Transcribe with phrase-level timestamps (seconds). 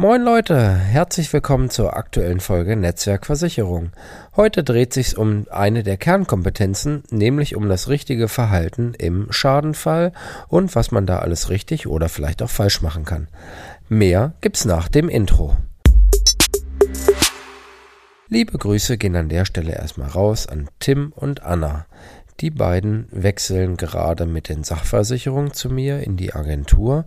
[0.00, 3.90] Moin Leute, herzlich willkommen zur aktuellen Folge Netzwerkversicherung.
[4.36, 10.12] Heute dreht sich's um eine der Kernkompetenzen, nämlich um das richtige Verhalten im Schadenfall
[10.46, 13.26] und was man da alles richtig oder vielleicht auch falsch machen kann.
[13.88, 15.56] Mehr gibt's nach dem Intro.
[18.28, 21.86] Liebe Grüße gehen an der Stelle erstmal raus an Tim und Anna.
[22.40, 27.04] Die beiden wechseln gerade mit den Sachversicherungen zu mir in die Agentur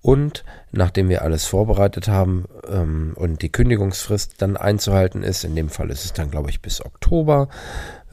[0.00, 5.68] und nachdem wir alles vorbereitet haben ähm, und die Kündigungsfrist dann einzuhalten ist, in dem
[5.68, 7.48] Fall ist es dann, glaube ich, bis Oktober,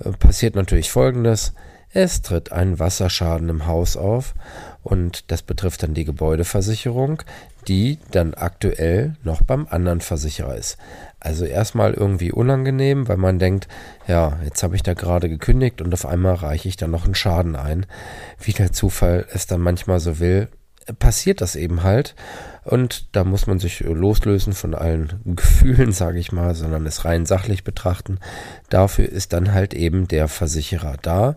[0.03, 1.53] äh, passiert natürlich Folgendes.
[1.97, 4.33] Es tritt ein Wasserschaden im Haus auf
[4.83, 7.23] und das betrifft dann die Gebäudeversicherung,
[7.69, 10.77] die dann aktuell noch beim anderen Versicherer ist.
[11.21, 13.69] Also erstmal irgendwie unangenehm, weil man denkt,
[14.09, 17.15] ja, jetzt habe ich da gerade gekündigt und auf einmal reiche ich dann noch einen
[17.15, 17.85] Schaden ein.
[18.41, 20.49] Wie der Zufall es dann manchmal so will,
[20.99, 22.13] passiert das eben halt.
[22.65, 27.27] Und da muss man sich loslösen von allen Gefühlen, sage ich mal, sondern es rein
[27.27, 28.17] sachlich betrachten.
[28.69, 31.35] Dafür ist dann halt eben der Versicherer da.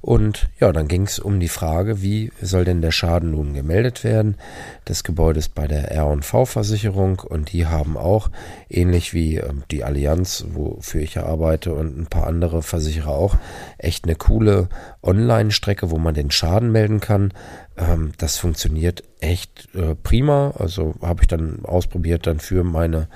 [0.00, 4.04] Und ja, dann ging es um die Frage, wie soll denn der Schaden nun gemeldet
[4.04, 4.36] werden?
[4.84, 8.30] Das Gebäude ist bei der R&V-Versicherung und die haben auch,
[8.68, 13.36] ähnlich wie äh, die Allianz, wofür ich ja arbeite und ein paar andere Versicherer auch,
[13.78, 14.68] echt eine coole
[15.02, 17.32] Online-Strecke, wo man den Schaden melden kann.
[17.76, 20.54] Ähm, das funktioniert echt äh, prima.
[20.58, 23.08] Also habe ich dann ausprobiert dann für meine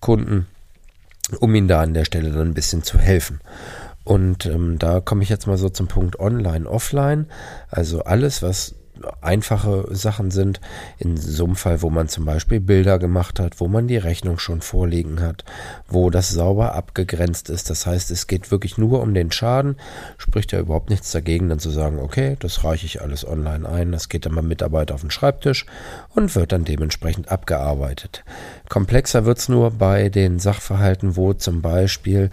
[0.00, 0.46] Kunden,
[1.38, 3.40] um ihnen da an der Stelle dann ein bisschen zu helfen.
[4.04, 7.26] Und ähm, da komme ich jetzt mal so zum Punkt Online, Offline.
[7.68, 8.74] Also alles, was
[9.20, 10.60] einfache Sachen sind.
[10.98, 14.38] In so einem Fall, wo man zum Beispiel Bilder gemacht hat, wo man die Rechnung
[14.38, 15.44] schon vorliegen hat,
[15.88, 17.70] wo das sauber abgegrenzt ist.
[17.70, 19.76] Das heißt, es geht wirklich nur um den Schaden.
[20.18, 23.92] Spricht ja überhaupt nichts dagegen, dann zu sagen, okay, das reiche ich alles online ein.
[23.92, 25.66] Das geht dann beim Mitarbeiter auf den Schreibtisch
[26.14, 28.24] und wird dann dementsprechend abgearbeitet.
[28.68, 32.30] Komplexer wird's nur bei den Sachverhalten, wo zum Beispiel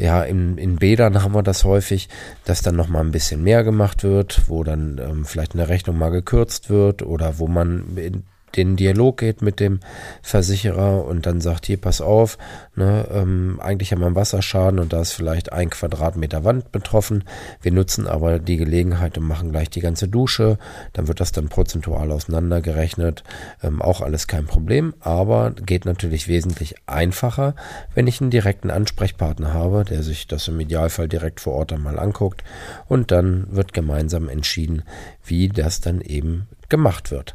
[0.00, 2.08] ja, in, in Bädern haben wir das häufig,
[2.46, 6.08] dass dann nochmal ein bisschen mehr gemacht wird, wo dann ähm, vielleicht eine Rechnung mal
[6.08, 8.22] gekürzt wird oder wo man in,
[8.56, 9.80] den Dialog geht mit dem
[10.22, 12.38] Versicherer und dann sagt, hier, pass auf,
[12.74, 17.24] ne, ähm, eigentlich haben wir einen Wasserschaden und da ist vielleicht ein Quadratmeter Wand betroffen.
[17.62, 20.58] Wir nutzen aber die Gelegenheit und machen gleich die ganze Dusche.
[20.92, 23.24] Dann wird das dann prozentual auseinandergerechnet.
[23.62, 27.54] Ähm, auch alles kein Problem, aber geht natürlich wesentlich einfacher,
[27.94, 31.98] wenn ich einen direkten Ansprechpartner habe, der sich das im Idealfall direkt vor Ort einmal
[31.98, 32.42] anguckt
[32.88, 34.82] und dann wird gemeinsam entschieden,
[35.24, 37.34] wie das dann eben gemacht wird.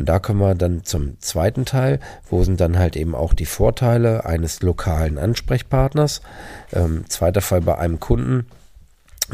[0.00, 2.00] Und da kommen wir dann zum zweiten Teil,
[2.30, 6.22] wo sind dann halt eben auch die Vorteile eines lokalen Ansprechpartners.
[6.72, 8.46] Ähm, zweiter Fall bei einem Kunden.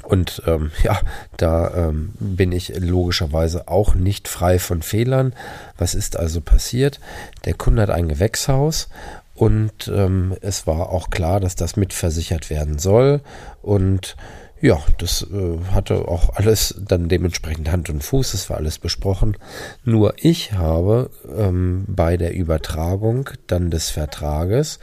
[0.02, 0.98] Und ähm, ja,
[1.36, 5.34] da ähm, bin ich logischerweise auch nicht frei von Fehlern.
[5.78, 6.98] Was ist also passiert?
[7.44, 8.88] Der Kunde hat ein Gewächshaus
[9.36, 13.20] und ähm, es war auch klar, dass das mitversichert werden soll.
[13.62, 14.16] Und
[14.60, 19.36] ja, das äh, hatte auch alles dann dementsprechend Hand und Fuß, das war alles besprochen.
[19.84, 24.78] Nur ich habe ähm, bei der Übertragung dann des Vertrages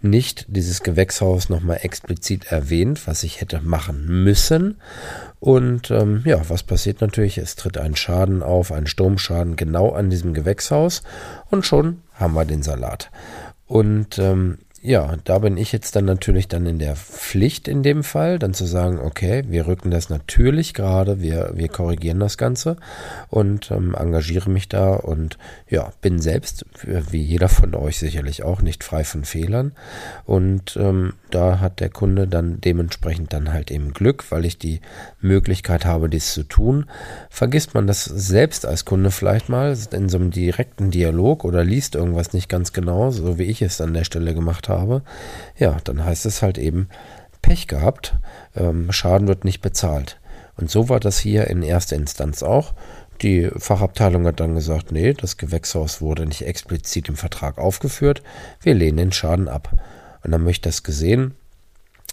[0.00, 4.80] nicht dieses Gewächshaus nochmal explizit erwähnt, was ich hätte machen müssen.
[5.40, 7.38] Und ähm, ja, was passiert natürlich?
[7.38, 11.02] Es tritt ein Schaden auf, ein Sturmschaden genau an diesem Gewächshaus
[11.50, 13.10] und schon haben wir den Salat.
[13.66, 18.04] Und ähm, ja, da bin ich jetzt dann natürlich dann in der Pflicht in dem
[18.04, 22.76] Fall, dann zu sagen, okay, wir rücken das natürlich gerade, wir, wir korrigieren das Ganze
[23.28, 25.36] und ähm, engagiere mich da und
[25.68, 29.72] ja, bin selbst, wie jeder von euch sicherlich auch, nicht frei von Fehlern.
[30.24, 34.80] Und ähm, da hat der Kunde dann dementsprechend dann halt eben Glück, weil ich die
[35.20, 36.86] Möglichkeit habe, dies zu tun.
[37.30, 41.96] Vergisst man das selbst als Kunde vielleicht mal in so einem direkten Dialog oder liest
[41.96, 45.02] irgendwas nicht ganz genau, so wie ich es an der Stelle gemacht habe,
[45.56, 46.88] ja, dann heißt es halt eben
[47.42, 48.14] Pech gehabt,
[48.56, 50.20] ähm, Schaden wird nicht bezahlt.
[50.56, 52.74] Und so war das hier in erster Instanz auch.
[53.22, 58.22] Die Fachabteilung hat dann gesagt, nee, das Gewächshaus wurde nicht explizit im Vertrag aufgeführt,
[58.60, 59.70] wir lehnen den Schaden ab.
[60.22, 61.34] Und dann habe ich das gesehen,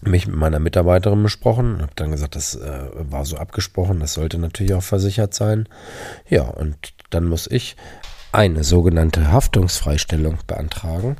[0.01, 4.37] mich mit meiner Mitarbeiterin besprochen, habe dann gesagt, das äh, war so abgesprochen, das sollte
[4.37, 5.67] natürlich auch versichert sein.
[6.27, 7.75] Ja, und dann muss ich
[8.31, 11.15] eine sogenannte Haftungsfreistellung beantragen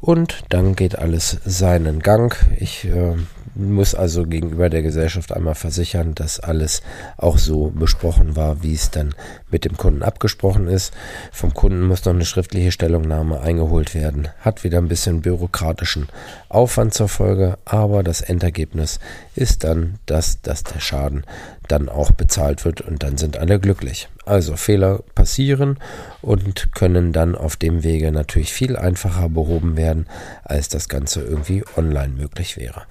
[0.00, 2.36] und dann geht alles seinen Gang.
[2.58, 3.14] Ich äh,
[3.58, 6.82] muss also gegenüber der Gesellschaft einmal versichern, dass alles
[7.16, 9.14] auch so besprochen war, wie es dann
[9.50, 10.94] mit dem Kunden abgesprochen ist.
[11.32, 14.28] Vom Kunden muss noch eine schriftliche Stellungnahme eingeholt werden.
[14.40, 16.08] Hat wieder ein bisschen bürokratischen
[16.48, 19.00] Aufwand zur Folge, aber das Endergebnis
[19.34, 21.24] ist dann, dass, dass der Schaden
[21.66, 24.08] dann auch bezahlt wird und dann sind alle glücklich.
[24.28, 25.78] Also Fehler passieren
[26.20, 30.06] und können dann auf dem Wege natürlich viel einfacher behoben werden,
[30.44, 32.82] als das Ganze irgendwie online möglich wäre.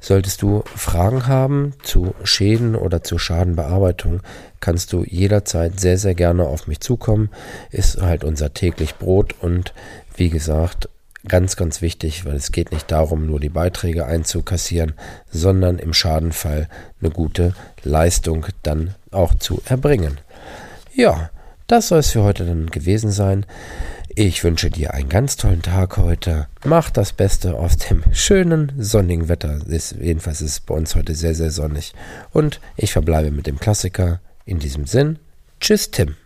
[0.00, 4.22] Solltest du Fragen haben zu Schäden oder zur Schadenbearbeitung,
[4.60, 7.28] kannst du jederzeit sehr, sehr gerne auf mich zukommen.
[7.70, 9.74] Ist halt unser täglich Brot und
[10.16, 10.88] wie gesagt,
[11.28, 14.94] ganz, ganz wichtig, weil es geht nicht darum, nur die Beiträge einzukassieren,
[15.30, 16.68] sondern im Schadenfall
[17.02, 20.18] eine gute Leistung dann auch zu erbringen.
[20.94, 21.30] Ja,
[21.66, 23.46] das soll es für heute dann gewesen sein.
[24.16, 26.48] Ich wünsche dir einen ganz tollen Tag heute.
[26.64, 29.60] Mach das Beste aus dem schönen sonnigen Wetter.
[29.66, 31.94] Ist, jedenfalls ist es bei uns heute sehr, sehr sonnig.
[32.32, 34.20] Und ich verbleibe mit dem Klassiker.
[34.44, 35.20] In diesem Sinn,
[35.60, 36.16] tschüss Tim.